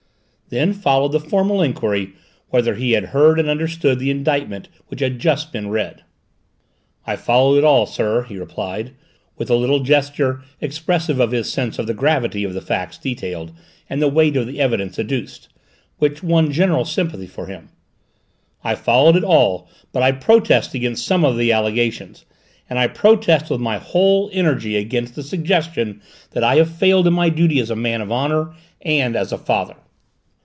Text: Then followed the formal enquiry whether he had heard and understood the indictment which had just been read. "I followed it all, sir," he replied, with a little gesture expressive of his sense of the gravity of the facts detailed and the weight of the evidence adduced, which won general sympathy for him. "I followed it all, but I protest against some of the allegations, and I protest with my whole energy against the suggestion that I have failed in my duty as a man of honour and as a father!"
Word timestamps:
Then 0.53 0.73
followed 0.73 1.13
the 1.13 1.19
formal 1.21 1.61
enquiry 1.61 2.11
whether 2.49 2.75
he 2.75 2.91
had 2.91 3.05
heard 3.15 3.39
and 3.39 3.47
understood 3.47 3.97
the 3.99 4.11
indictment 4.11 4.67
which 4.87 4.99
had 4.99 5.17
just 5.17 5.53
been 5.53 5.69
read. 5.69 6.03
"I 7.07 7.15
followed 7.15 7.55
it 7.57 7.63
all, 7.63 7.85
sir," 7.85 8.23
he 8.23 8.35
replied, 8.37 8.91
with 9.37 9.49
a 9.49 9.55
little 9.55 9.79
gesture 9.79 10.41
expressive 10.59 11.21
of 11.21 11.31
his 11.31 11.49
sense 11.49 11.79
of 11.79 11.87
the 11.87 11.93
gravity 11.93 12.43
of 12.43 12.53
the 12.53 12.59
facts 12.59 12.97
detailed 12.97 13.53
and 13.89 14.01
the 14.01 14.09
weight 14.09 14.35
of 14.35 14.45
the 14.45 14.59
evidence 14.59 14.99
adduced, 14.99 15.47
which 15.99 16.21
won 16.21 16.51
general 16.51 16.83
sympathy 16.83 17.27
for 17.27 17.45
him. 17.45 17.69
"I 18.61 18.75
followed 18.75 19.15
it 19.15 19.23
all, 19.23 19.69
but 19.93 20.03
I 20.03 20.11
protest 20.11 20.73
against 20.73 21.05
some 21.05 21.23
of 21.23 21.37
the 21.37 21.53
allegations, 21.53 22.25
and 22.69 22.77
I 22.77 22.87
protest 22.87 23.49
with 23.49 23.61
my 23.61 23.77
whole 23.77 24.29
energy 24.33 24.75
against 24.75 25.15
the 25.15 25.23
suggestion 25.23 26.01
that 26.31 26.43
I 26.43 26.55
have 26.55 26.69
failed 26.69 27.07
in 27.07 27.13
my 27.13 27.29
duty 27.29 27.61
as 27.61 27.69
a 27.69 27.75
man 27.77 28.01
of 28.01 28.11
honour 28.11 28.53
and 28.81 29.15
as 29.15 29.31
a 29.31 29.37
father!" 29.37 29.77